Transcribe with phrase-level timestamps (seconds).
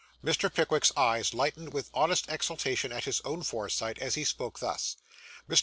[0.25, 0.51] Mr.
[0.51, 4.95] Pickwick's eyes lightened with honest exultation at his own foresight, as he spoke thus.
[5.47, 5.59] Mr.